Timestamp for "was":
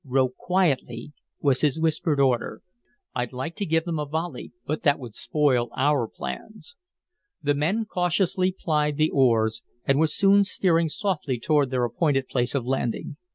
1.41-1.61